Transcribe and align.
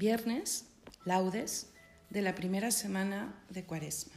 Viernes, 0.00 0.64
laudes 1.04 1.74
de 2.08 2.22
la 2.22 2.34
primera 2.34 2.70
semana 2.70 3.38
de 3.50 3.64
Cuaresma. 3.64 4.14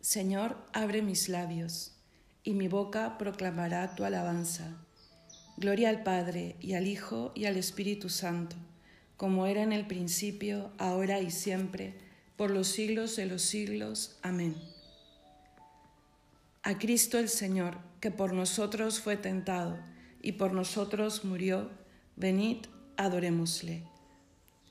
Señor, 0.00 0.56
abre 0.72 1.02
mis 1.02 1.28
labios, 1.28 1.96
y 2.44 2.52
mi 2.52 2.68
boca 2.68 3.18
proclamará 3.18 3.96
tu 3.96 4.04
alabanza. 4.04 4.76
Gloria 5.56 5.88
al 5.88 6.04
Padre, 6.04 6.54
y 6.60 6.74
al 6.74 6.86
Hijo, 6.86 7.32
y 7.34 7.46
al 7.46 7.56
Espíritu 7.56 8.10
Santo, 8.10 8.54
como 9.16 9.48
era 9.48 9.62
en 9.62 9.72
el 9.72 9.88
principio, 9.88 10.70
ahora 10.78 11.18
y 11.18 11.32
siempre, 11.32 11.98
por 12.36 12.52
los 12.52 12.68
siglos 12.68 13.16
de 13.16 13.26
los 13.26 13.42
siglos. 13.42 14.20
Amén. 14.22 14.54
A 16.62 16.78
Cristo 16.78 17.18
el 17.18 17.28
Señor, 17.28 17.78
que 17.98 18.12
por 18.12 18.34
nosotros 18.34 19.00
fue 19.00 19.16
tentado, 19.16 19.80
y 20.24 20.32
por 20.32 20.52
nosotros 20.52 21.24
murió, 21.24 21.70
venid, 22.16 22.66
adorémosle. 22.96 23.84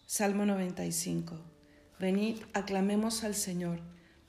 Salmo 0.05 0.45
95. 0.45 1.39
Venid, 1.99 2.39
aclamemos 2.53 3.23
al 3.23 3.35
Señor 3.35 3.79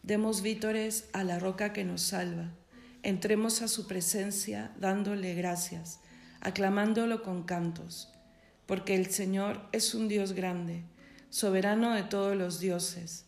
Demos 0.04 0.42
vítores 0.42 1.08
a 1.14 1.24
la 1.24 1.38
roca 1.38 1.72
que 1.72 1.82
nos 1.82 2.02
salva. 2.02 2.52
Entremos 3.02 3.62
a 3.62 3.68
su 3.68 3.86
presencia 3.86 4.70
dándole 4.78 5.32
gracias, 5.34 6.00
aclamándolo 6.40 7.22
con 7.22 7.44
cantos, 7.44 8.12
porque 8.66 8.94
el 8.94 9.06
Señor 9.06 9.66
es 9.72 9.94
un 9.94 10.08
Dios 10.08 10.34
grande, 10.34 10.84
soberano 11.30 11.94
de 11.94 12.02
todos 12.02 12.36
los 12.36 12.60
dioses. 12.60 13.24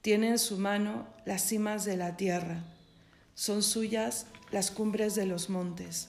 Tiene 0.00 0.30
en 0.30 0.40
su 0.40 0.58
mano 0.58 1.06
las 1.24 1.42
cimas 1.42 1.84
de 1.84 1.96
la 1.96 2.16
tierra, 2.16 2.64
son 3.36 3.62
suyas 3.62 4.26
las 4.50 4.72
cumbres 4.72 5.14
de 5.14 5.26
los 5.26 5.48
montes. 5.48 6.08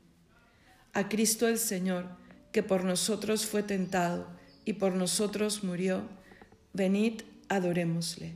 A 0.93 1.07
Cristo 1.07 1.47
el 1.47 1.57
Señor, 1.57 2.05
que 2.51 2.63
por 2.63 2.83
nosotros 2.83 3.45
fue 3.45 3.63
tentado 3.63 4.27
y 4.65 4.73
por 4.73 4.93
nosotros 4.93 5.63
murió, 5.63 6.01
venid, 6.73 7.21
adorémosle. 7.47 8.33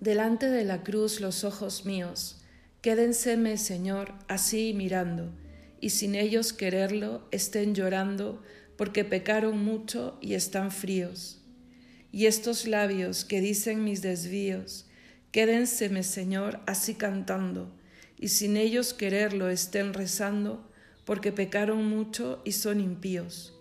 Delante 0.00 0.50
de 0.50 0.64
la 0.64 0.82
cruz 0.82 1.20
los 1.20 1.44
ojos 1.44 1.86
míos, 1.86 2.42
quédenseme, 2.82 3.56
Señor, 3.56 4.12
así 4.28 4.74
mirando, 4.74 5.32
y 5.84 5.90
sin 5.90 6.14
ellos 6.14 6.54
quererlo 6.54 7.28
estén 7.30 7.74
llorando, 7.74 8.42
porque 8.78 9.04
pecaron 9.04 9.62
mucho 9.62 10.16
y 10.22 10.32
están 10.32 10.70
fríos. 10.70 11.42
Y 12.10 12.24
estos 12.24 12.66
labios 12.66 13.26
que 13.26 13.42
dicen 13.42 13.84
mis 13.84 14.00
desvíos, 14.00 14.86
quédenseme, 15.30 16.02
Señor, 16.02 16.60
así 16.66 16.94
cantando, 16.94 17.70
y 18.18 18.28
sin 18.28 18.56
ellos 18.56 18.94
quererlo 18.94 19.50
estén 19.50 19.92
rezando, 19.92 20.66
porque 21.04 21.32
pecaron 21.32 21.86
mucho 21.86 22.40
y 22.46 22.52
son 22.52 22.80
impíos. 22.80 23.52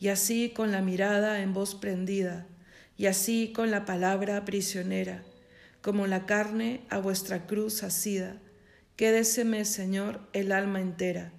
Y 0.00 0.08
así 0.08 0.50
con 0.50 0.72
la 0.72 0.82
mirada 0.82 1.42
en 1.42 1.54
voz 1.54 1.76
prendida, 1.76 2.48
y 2.96 3.06
así 3.06 3.52
con 3.54 3.70
la 3.70 3.84
palabra 3.84 4.44
prisionera, 4.44 5.22
como 5.80 6.08
la 6.08 6.26
carne 6.26 6.80
a 6.90 6.98
vuestra 6.98 7.46
cruz 7.46 7.84
asida. 7.84 8.42
Quédeseme, 8.96 9.64
Señor, 9.64 10.22
el 10.32 10.50
alma 10.50 10.80
entera, 10.80 11.35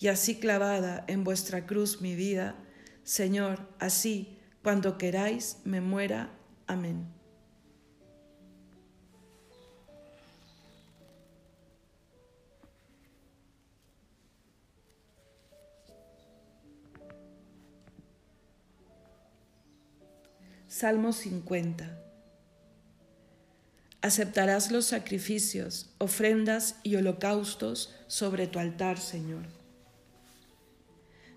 y 0.00 0.08
así 0.08 0.40
clavada 0.40 1.04
en 1.06 1.22
vuestra 1.24 1.66
cruz 1.66 2.00
mi 2.00 2.14
vida, 2.14 2.56
Señor, 3.04 3.68
así, 3.78 4.38
cuando 4.62 4.98
queráis, 4.98 5.58
me 5.64 5.80
muera. 5.80 6.30
Amén. 6.66 7.06
Salmo 20.66 21.12
50 21.12 22.00
aceptarás 24.02 24.70
los 24.70 24.86
sacrificios, 24.86 25.90
ofrendas 25.98 26.76
y 26.82 26.96
holocaustos 26.96 27.94
sobre 28.06 28.46
tu 28.46 28.58
altar, 28.58 28.98
Señor. 28.98 29.59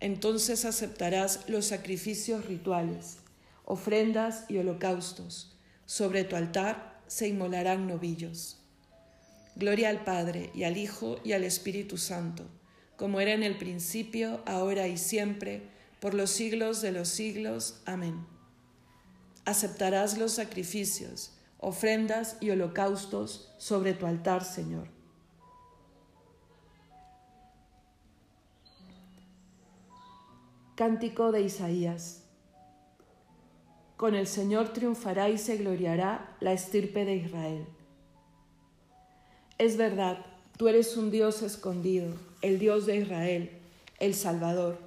Entonces 0.00 0.64
aceptarás 0.64 1.48
los 1.48 1.66
sacrificios 1.66 2.46
rituales, 2.46 3.18
ofrendas 3.64 4.44
y 4.48 4.58
holocaustos. 4.58 5.56
Sobre 5.86 6.24
tu 6.24 6.36
altar 6.36 7.00
se 7.06 7.28
inmolarán 7.28 7.86
novillos. 7.86 8.58
Gloria 9.56 9.90
al 9.90 10.04
Padre 10.04 10.50
y 10.54 10.64
al 10.64 10.76
Hijo 10.76 11.20
y 11.24 11.32
al 11.32 11.44
Espíritu 11.44 11.98
Santo 11.98 12.48
como 13.00 13.18
era 13.18 13.32
en 13.32 13.42
el 13.42 13.56
principio, 13.56 14.42
ahora 14.44 14.86
y 14.86 14.98
siempre, 14.98 15.62
por 16.00 16.12
los 16.12 16.28
siglos 16.28 16.82
de 16.82 16.92
los 16.92 17.08
siglos. 17.08 17.80
Amén. 17.86 18.26
Aceptarás 19.46 20.18
los 20.18 20.32
sacrificios, 20.32 21.32
ofrendas 21.56 22.36
y 22.42 22.50
holocaustos 22.50 23.54
sobre 23.56 23.94
tu 23.94 24.04
altar, 24.04 24.44
Señor. 24.44 24.88
Cántico 30.80 31.30
de 31.30 31.42
Isaías. 31.42 32.22
Con 33.98 34.14
el 34.14 34.26
Señor 34.26 34.70
triunfará 34.70 35.28
y 35.28 35.36
se 35.36 35.58
gloriará 35.58 36.34
la 36.40 36.54
estirpe 36.54 37.04
de 37.04 37.16
Israel. 37.16 37.66
Es 39.58 39.76
verdad, 39.76 40.24
tú 40.56 40.68
eres 40.68 40.96
un 40.96 41.10
Dios 41.10 41.42
escondido 41.42 42.14
el 42.40 42.58
Dios 42.58 42.86
de 42.86 42.96
Israel, 42.96 43.50
el 43.98 44.14
Salvador. 44.14 44.78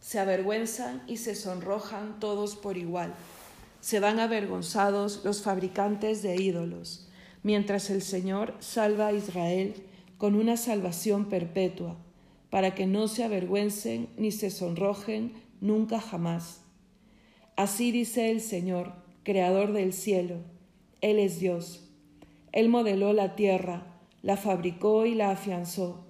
Se 0.00 0.18
avergüenzan 0.18 1.02
y 1.06 1.18
se 1.18 1.34
sonrojan 1.34 2.20
todos 2.20 2.56
por 2.56 2.78
igual. 2.78 3.12
Se 3.82 4.00
van 4.00 4.20
avergonzados 4.20 5.26
los 5.26 5.42
fabricantes 5.42 6.22
de 6.22 6.36
ídolos, 6.36 7.06
mientras 7.42 7.90
el 7.90 8.00
Señor 8.00 8.54
salva 8.60 9.08
a 9.08 9.12
Israel 9.12 9.74
con 10.16 10.34
una 10.34 10.56
salvación 10.56 11.28
perpetua, 11.28 11.98
para 12.50 12.74
que 12.74 12.86
no 12.86 13.08
se 13.08 13.24
avergüencen 13.24 14.08
ni 14.16 14.32
se 14.32 14.50
sonrojen 14.50 15.32
nunca 15.60 16.00
jamás. 16.00 16.62
Así 17.56 17.90
dice 17.92 18.30
el 18.30 18.40
Señor, 18.40 18.92
Creador 19.22 19.72
del 19.72 19.92
cielo. 19.92 20.36
Él 21.00 21.18
es 21.18 21.38
Dios. 21.38 21.88
Él 22.52 22.68
modeló 22.68 23.12
la 23.12 23.36
tierra, 23.36 23.86
la 24.22 24.36
fabricó 24.36 25.04
y 25.06 25.14
la 25.14 25.30
afianzó 25.30 26.08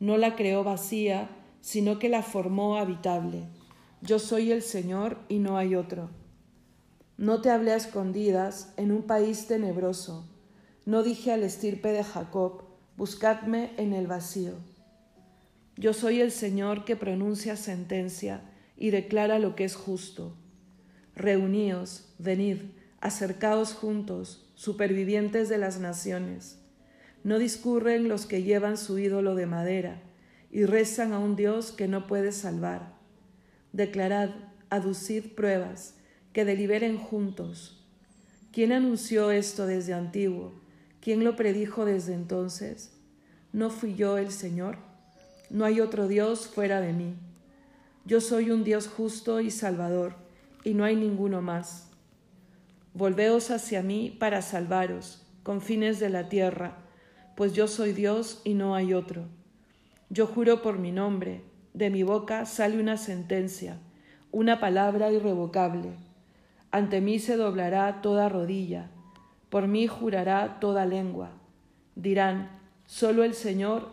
no 0.00 0.16
la 0.16 0.36
creó 0.36 0.64
vacía, 0.64 1.28
sino 1.60 1.98
que 1.98 2.08
la 2.08 2.22
formó 2.22 2.76
habitable. 2.76 3.44
Yo 4.00 4.18
soy 4.18 4.52
el 4.52 4.62
Señor 4.62 5.18
y 5.28 5.38
no 5.38 5.58
hay 5.58 5.74
otro. 5.74 6.10
No 7.16 7.40
te 7.40 7.50
hablé 7.50 7.72
a 7.72 7.76
escondidas 7.76 8.72
en 8.76 8.92
un 8.92 9.02
país 9.02 9.48
tenebroso. 9.48 10.24
No 10.86 11.02
dije 11.02 11.32
al 11.32 11.42
estirpe 11.42 11.90
de 11.90 12.04
Jacob, 12.04 12.62
buscadme 12.96 13.72
en 13.76 13.92
el 13.92 14.06
vacío. 14.06 14.54
Yo 15.78 15.94
soy 15.94 16.20
el 16.20 16.30
Señor 16.30 16.84
que 16.84 16.96
pronuncia 16.96 17.56
sentencia 17.56 18.42
y 18.76 18.90
declara 18.90 19.38
lo 19.38 19.56
que 19.56 19.64
es 19.64 19.74
justo. 19.74 20.36
Reuníos, 21.14 22.14
venid, 22.18 22.58
acercaos 23.00 23.72
juntos, 23.72 24.52
supervivientes 24.54 25.48
de 25.48 25.56
las 25.56 25.80
naciones 25.80 26.58
no 27.24 27.38
discurren 27.38 28.08
los 28.08 28.26
que 28.26 28.42
llevan 28.42 28.76
su 28.76 28.98
ídolo 28.98 29.34
de 29.34 29.46
madera 29.46 30.00
y 30.50 30.64
rezan 30.64 31.12
a 31.12 31.18
un 31.18 31.36
Dios 31.36 31.72
que 31.72 31.88
no 31.88 32.06
puede 32.06 32.32
salvar. 32.32 32.94
Declarad, 33.72 34.30
aducid 34.70 35.34
pruebas, 35.34 35.94
que 36.32 36.44
deliberen 36.44 36.96
juntos. 36.96 37.86
¿Quién 38.52 38.72
anunció 38.72 39.30
esto 39.30 39.66
desde 39.66 39.94
antiguo? 39.94 40.60
¿Quién 41.00 41.24
lo 41.24 41.36
predijo 41.36 41.84
desde 41.84 42.14
entonces? 42.14 42.92
¿No 43.52 43.68
fui 43.68 43.94
yo 43.94 44.16
el 44.16 44.30
Señor? 44.30 44.87
No 45.50 45.64
hay 45.64 45.80
otro 45.80 46.08
Dios 46.08 46.46
fuera 46.46 46.80
de 46.80 46.92
mí. 46.92 47.14
Yo 48.04 48.20
soy 48.20 48.50
un 48.50 48.64
Dios 48.64 48.88
justo 48.88 49.40
y 49.40 49.50
salvador, 49.50 50.14
y 50.64 50.74
no 50.74 50.84
hay 50.84 50.96
ninguno 50.96 51.42
más. 51.42 51.90
Volveos 52.94 53.50
hacia 53.50 53.82
mí 53.82 54.16
para 54.18 54.42
salvaros, 54.42 55.26
con 55.42 55.60
fines 55.60 56.00
de 56.00 56.10
la 56.10 56.28
tierra 56.28 56.84
pues 57.38 57.52
yo 57.52 57.68
soy 57.68 57.92
Dios 57.92 58.40
y 58.42 58.54
no 58.54 58.74
hay 58.74 58.94
otro. 58.94 59.26
Yo 60.10 60.26
juro 60.26 60.60
por 60.60 60.80
mi 60.80 60.90
nombre, 60.90 61.44
de 61.72 61.88
mi 61.88 62.02
boca 62.02 62.46
sale 62.46 62.80
una 62.80 62.96
sentencia, 62.96 63.78
una 64.32 64.58
palabra 64.58 65.12
irrevocable. 65.12 65.92
Ante 66.72 67.00
mí 67.00 67.20
se 67.20 67.36
doblará 67.36 68.02
toda 68.02 68.28
rodilla, 68.28 68.90
por 69.50 69.68
mí 69.68 69.86
jurará 69.86 70.58
toda 70.58 70.84
lengua. 70.84 71.30
Dirán, 71.94 72.50
solo 72.86 73.22
el 73.22 73.34
Señor 73.34 73.92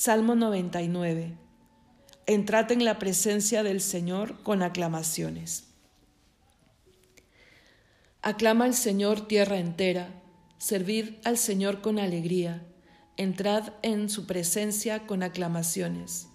Salmo 0.00 0.36
99. 0.36 1.36
Entrad 2.26 2.70
en 2.70 2.84
la 2.84 3.00
presencia 3.00 3.64
del 3.64 3.80
Señor 3.80 4.44
con 4.44 4.62
aclamaciones. 4.62 5.64
Aclama 8.22 8.66
al 8.66 8.74
Señor 8.74 9.26
tierra 9.26 9.58
entera 9.58 10.22
Servid 10.58 11.14
al 11.24 11.36
Señor 11.36 11.80
con 11.80 11.98
alegría, 11.98 12.64
entrad 13.16 13.72
en 13.82 14.08
su 14.08 14.24
presencia 14.26 15.04
con 15.04 15.24
aclamaciones. 15.24 16.28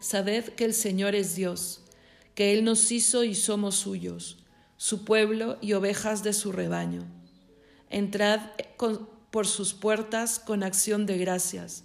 Sabed 0.00 0.48
que 0.54 0.64
el 0.64 0.74
Señor 0.74 1.14
es 1.14 1.36
Dios, 1.36 1.84
que 2.34 2.52
Él 2.52 2.64
nos 2.64 2.90
hizo 2.90 3.22
y 3.22 3.36
somos 3.36 3.76
suyos, 3.76 4.44
su 4.76 5.04
pueblo 5.04 5.56
y 5.60 5.74
ovejas 5.74 6.24
de 6.24 6.32
su 6.32 6.50
rebaño. 6.50 7.06
Entrad 7.90 8.40
por 9.30 9.46
sus 9.46 9.72
puertas 9.72 10.40
con 10.40 10.64
acción 10.64 11.06
de 11.06 11.16
gracias, 11.18 11.84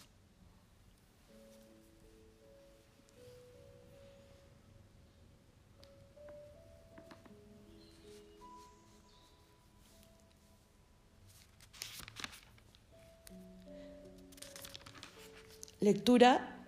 Lectura 15.81 16.63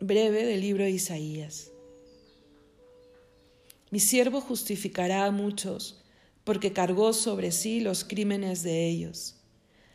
breve 0.00 0.44
del 0.44 0.60
libro 0.60 0.84
de 0.84 0.90
Isaías. 0.90 1.70
Mi 3.90 4.00
siervo 4.00 4.40
justificará 4.40 5.24
a 5.24 5.30
muchos, 5.30 6.04
porque 6.44 6.72
cargó 6.72 7.12
sobre 7.12 7.52
sí 7.52 7.80
los 7.80 8.04
crímenes 8.04 8.62
de 8.62 8.88
ellos. 8.88 9.36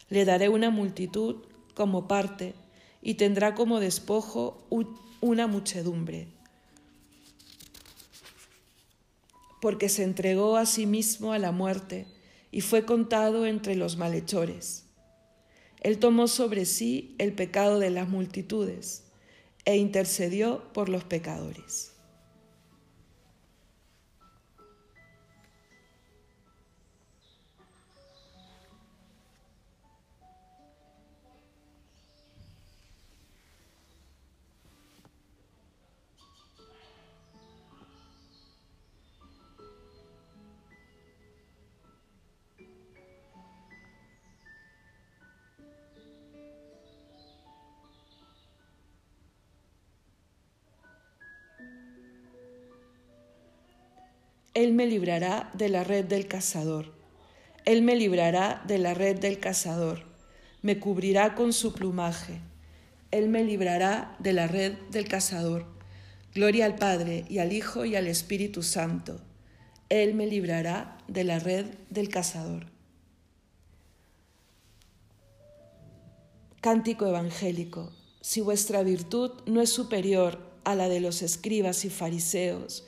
Le 0.10 0.26
daré 0.26 0.50
una 0.50 0.70
multitud 0.70 1.44
como 1.76 2.08
parte, 2.08 2.56
y 3.02 3.16
tendrá 3.16 3.54
como 3.54 3.80
despojo 3.80 4.66
una 5.22 5.46
muchedumbre. 5.46 6.30
porque 9.64 9.88
se 9.88 10.04
entregó 10.04 10.58
a 10.58 10.66
sí 10.66 10.86
mismo 10.86 11.32
a 11.32 11.40
la 11.40 11.54
muerte 11.54 12.06
y 12.52 12.60
fue 12.60 12.84
contado 12.84 13.46
entre 13.46 13.78
los 13.78 13.96
malhechores. 13.96 14.84
Él 15.84 16.00
tomó 16.00 16.28
sobre 16.28 16.66
sí 16.66 17.16
el 17.20 17.34
pecado 17.34 17.80
de 17.80 17.90
las 17.90 18.10
multitudes 18.10 19.04
e 19.66 19.78
intercedió 19.78 20.64
por 20.74 20.90
los 20.90 21.04
pecadores. 21.04 21.93
Él 54.54 54.74
me 54.74 54.86
librará 54.86 55.50
de 55.54 55.68
la 55.70 55.84
red 55.84 56.06
del 56.06 56.28
cazador. 56.28 56.94
Él 57.66 57.82
me 57.82 57.96
librará 57.96 58.62
de 58.68 58.78
la 58.78 58.94
red 58.94 59.18
del 59.20 59.40
cazador. 59.40 60.04
Me 60.62 60.80
cubrirá 60.80 61.34
con 61.34 61.54
su 61.54 61.74
plumaje. 61.74 62.40
Él 63.10 63.30
me 63.30 63.44
librará 63.44 64.16
de 64.20 64.34
la 64.34 64.48
red 64.48 64.74
del 64.92 65.08
cazador. 65.08 65.66
Gloria 66.36 66.66
al 66.66 66.76
Padre 66.76 67.26
y 67.30 67.40
al 67.40 67.52
Hijo 67.52 67.86
y 67.86 67.96
al 67.96 68.08
Espíritu 68.08 68.62
Santo. 68.62 69.22
Él 69.90 70.14
me 70.14 70.28
librará 70.28 71.00
de 71.08 71.24
la 71.24 71.40
red 71.40 71.66
del 71.90 72.10
cazador. 72.10 72.68
Cántico 76.62 77.08
evangélico. 77.08 77.92
Si 78.22 78.40
vuestra 78.40 78.84
virtud 78.84 79.32
no 79.48 79.62
es 79.62 79.70
superior 79.70 80.40
a 80.64 80.76
la 80.76 80.90
de 80.90 81.00
los 81.00 81.22
escribas 81.22 81.86
y 81.86 81.90
fariseos, 81.90 82.88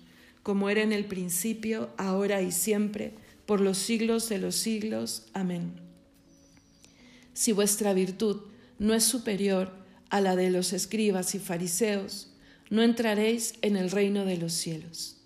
como 0.43 0.69
era 0.69 0.81
en 0.81 0.91
el 0.91 1.05
principio, 1.05 1.89
ahora 1.97 2.41
y 2.41 2.51
siempre, 2.51 3.13
por 3.45 3.61
los 3.61 3.77
siglos 3.77 4.29
de 4.29 4.39
los 4.39 4.55
siglos. 4.55 5.27
Amén. 5.33 5.73
Si 7.33 7.51
vuestra 7.51 7.93
virtud 7.93 8.41
no 8.79 8.93
es 8.93 9.03
superior 9.03 9.71
a 10.09 10.21
la 10.21 10.35
de 10.35 10.49
los 10.49 10.73
escribas 10.73 11.35
y 11.35 11.39
fariseos, 11.39 12.31
no 12.69 12.81
entraréis 12.81 13.55
en 13.61 13.77
el 13.77 13.91
reino 13.91 14.25
de 14.25 14.37
los 14.37 14.53
cielos. 14.53 15.20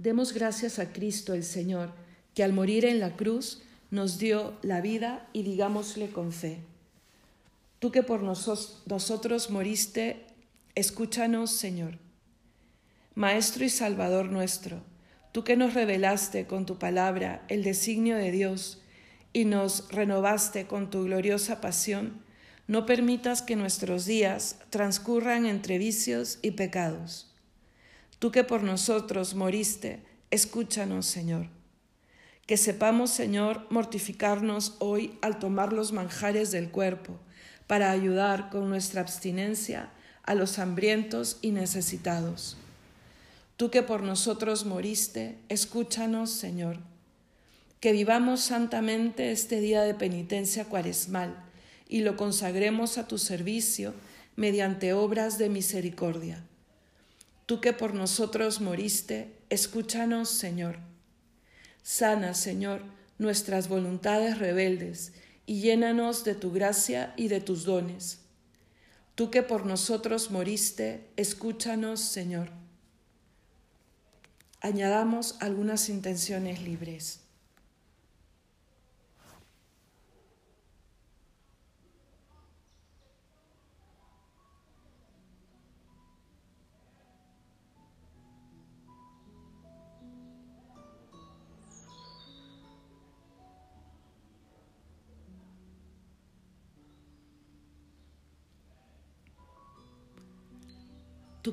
Demos 0.00 0.32
gracias 0.32 0.78
a 0.78 0.94
Cristo 0.94 1.34
el 1.34 1.44
Señor, 1.44 1.92
que 2.34 2.42
al 2.42 2.54
morir 2.54 2.86
en 2.86 3.00
la 3.00 3.16
cruz 3.16 3.60
nos 3.90 4.18
dio 4.18 4.56
la 4.62 4.80
vida 4.80 5.28
y 5.34 5.42
digámosle 5.42 6.08
con 6.08 6.32
fe. 6.32 6.60
Tú 7.80 7.92
que 7.92 8.02
por 8.02 8.22
nosotros 8.22 9.50
moriste, 9.50 10.24
escúchanos, 10.74 11.50
Señor. 11.50 11.98
Maestro 13.14 13.62
y 13.62 13.68
Salvador 13.68 14.30
nuestro, 14.30 14.82
tú 15.32 15.44
que 15.44 15.58
nos 15.58 15.74
revelaste 15.74 16.46
con 16.46 16.64
tu 16.64 16.78
palabra 16.78 17.44
el 17.48 17.62
designio 17.62 18.16
de 18.16 18.30
Dios 18.30 18.80
y 19.34 19.44
nos 19.44 19.86
renovaste 19.90 20.66
con 20.66 20.88
tu 20.88 21.04
gloriosa 21.04 21.60
pasión, 21.60 22.22
no 22.68 22.86
permitas 22.86 23.42
que 23.42 23.54
nuestros 23.54 24.06
días 24.06 24.60
transcurran 24.70 25.44
entre 25.44 25.76
vicios 25.76 26.38
y 26.40 26.52
pecados 26.52 27.29
Tú 28.20 28.30
que 28.30 28.44
por 28.44 28.62
nosotros 28.62 29.34
moriste, 29.34 30.02
escúchanos, 30.30 31.06
Señor. 31.06 31.46
Que 32.46 32.58
sepamos, 32.58 33.10
Señor, 33.10 33.66
mortificarnos 33.70 34.76
hoy 34.78 35.18
al 35.22 35.38
tomar 35.38 35.72
los 35.72 35.92
manjares 35.92 36.50
del 36.50 36.70
cuerpo, 36.70 37.18
para 37.66 37.90
ayudar 37.90 38.50
con 38.50 38.68
nuestra 38.68 39.00
abstinencia 39.00 39.88
a 40.22 40.34
los 40.34 40.58
hambrientos 40.58 41.38
y 41.40 41.52
necesitados. 41.52 42.58
Tú 43.56 43.70
que 43.70 43.82
por 43.82 44.02
nosotros 44.02 44.66
moriste, 44.66 45.38
escúchanos, 45.48 46.30
Señor. 46.30 46.76
Que 47.80 47.92
vivamos 47.92 48.42
santamente 48.42 49.32
este 49.32 49.60
día 49.60 49.80
de 49.80 49.94
penitencia 49.94 50.66
cuaresmal 50.66 51.42
y 51.88 52.00
lo 52.00 52.18
consagremos 52.18 52.98
a 52.98 53.08
tu 53.08 53.16
servicio 53.16 53.94
mediante 54.36 54.92
obras 54.92 55.38
de 55.38 55.48
misericordia 55.48 56.44
Tú 57.50 57.60
que 57.60 57.72
por 57.72 57.94
nosotros 57.94 58.60
moriste, 58.60 59.34
escúchanos, 59.48 60.28
Señor. 60.28 60.78
Sana, 61.82 62.32
Señor, 62.32 62.84
nuestras 63.18 63.68
voluntades 63.68 64.38
rebeldes 64.38 65.14
y 65.46 65.60
llénanos 65.60 66.22
de 66.22 66.36
tu 66.36 66.52
gracia 66.52 67.12
y 67.16 67.26
de 67.26 67.40
tus 67.40 67.64
dones. 67.64 68.20
Tú 69.16 69.32
que 69.32 69.42
por 69.42 69.66
nosotros 69.66 70.30
moriste, 70.30 71.08
escúchanos, 71.16 71.98
Señor. 71.98 72.52
Añadamos 74.60 75.34
algunas 75.40 75.88
intenciones 75.88 76.62
libres. 76.62 77.18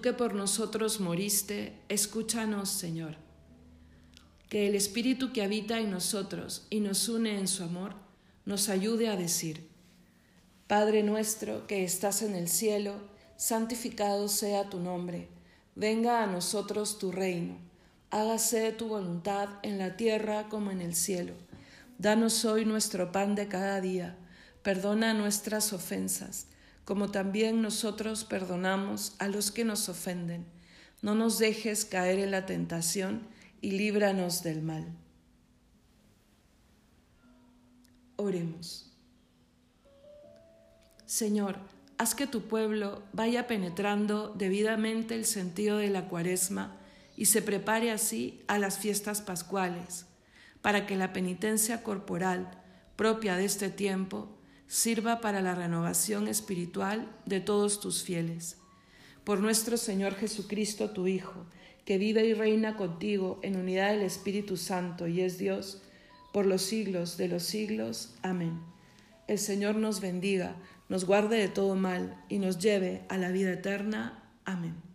Que 0.01 0.13
por 0.13 0.35
nosotros 0.35 0.99
moriste, 0.99 1.73
escúchanos, 1.89 2.69
Señor. 2.69 3.15
que 4.49 4.67
el 4.67 4.75
Espíritu 4.75 5.33
que 5.33 5.43
habita 5.43 5.79
en 5.79 5.91
nosotros 5.91 6.67
y 6.69 6.79
nos 6.79 7.09
une 7.09 7.37
en 7.37 7.47
su 7.47 7.63
amor, 7.63 7.95
nos 8.45 8.69
ayude 8.69 9.09
a 9.09 9.17
decir, 9.17 9.67
Padre 10.67 11.03
nuestro 11.03 11.67
que 11.67 11.83
estás 11.83 12.21
en 12.21 12.35
el 12.35 12.47
cielo, 12.47 12.93
santificado 13.35 14.29
sea 14.29 14.69
tu 14.69 14.79
nombre, 14.79 15.27
venga 15.75 16.23
a 16.23 16.27
nosotros 16.27 16.97
tu 16.97 17.11
reino, 17.11 17.57
hágase 18.09 18.71
tu 18.71 18.87
voluntad 18.87 19.49
en 19.63 19.77
la 19.77 19.97
tierra 19.97 20.47
como 20.49 20.71
en 20.71 20.81
el 20.81 20.95
cielo. 20.95 21.33
Danos 21.97 22.45
hoy 22.45 22.63
nuestro 22.63 23.11
pan 23.11 23.35
de 23.35 23.47
cada 23.47 23.81
día, 23.81 24.15
perdona 24.63 25.13
nuestras 25.13 25.73
ofensas, 25.73 26.47
como 26.87 27.11
también 27.11 27.61
nosotros 27.61 28.23
perdonamos 28.23 29.17
a 29.19 29.27
los 29.27 29.51
que 29.51 29.65
nos 29.65 29.89
ofenden. 29.89 30.45
No 31.01 31.15
nos 31.15 31.37
dejes 31.37 31.83
caer 31.83 32.17
en 32.17 32.31
la 32.31 32.45
tentación, 32.45 33.27
y 33.59 33.71
líbranos 33.71 34.41
del 34.41 34.61
mal. 34.61 34.85
Oremos. 38.15 38.89
Señor, 41.05 41.57
haz 41.97 42.15
que 42.15 42.25
tu 42.25 42.43
pueblo 42.43 43.03
vaya 43.11 43.47
penetrando 43.47 44.29
debidamente 44.29 45.13
el 45.13 45.25
sentido 45.25 45.79
de 45.79 45.89
la 45.89 46.07
cuaresma 46.07 46.77
y 47.17 47.25
se 47.25 47.41
prepare 47.41 47.91
así 47.91 48.41
a 48.47 48.59
las 48.59 48.77
fiestas 48.77 49.19
pascuales, 49.19 50.05
para 50.61 50.87
que 50.87 50.95
la 50.95 51.11
penitencia 51.11 51.83
corporal 51.83 52.49
propia 52.95 53.35
de 53.35 53.43
este 53.43 53.69
tiempo 53.69 54.36
sirva 54.67 55.21
para 55.21 55.41
la 55.41 55.55
renovación 55.55 56.27
espiritual 56.27 57.09
de 57.25 57.39
todos 57.39 57.79
tus 57.79 58.03
fieles. 58.03 58.57
Por 59.23 59.39
nuestro 59.39 59.77
Señor 59.77 60.15
Jesucristo, 60.15 60.91
tu 60.91 61.07
Hijo, 61.07 61.45
que 61.85 61.97
vive 61.97 62.25
y 62.25 62.33
reina 62.33 62.75
contigo 62.75 63.39
en 63.43 63.55
unidad 63.55 63.91
del 63.91 64.01
Espíritu 64.01 64.57
Santo 64.57 65.07
y 65.07 65.21
es 65.21 65.37
Dios 65.37 65.81
por 66.33 66.45
los 66.45 66.61
siglos 66.61 67.17
de 67.17 67.29
los 67.29 67.43
siglos. 67.43 68.13
Amén. 68.21 68.59
El 69.27 69.39
Señor 69.39 69.75
nos 69.75 70.01
bendiga, 70.01 70.55
nos 70.89 71.05
guarde 71.05 71.37
de 71.37 71.47
todo 71.47 71.75
mal 71.75 72.23
y 72.29 72.39
nos 72.39 72.59
lleve 72.59 73.03
a 73.09 73.17
la 73.17 73.31
vida 73.31 73.51
eterna. 73.51 74.23
Amén. 74.45 74.86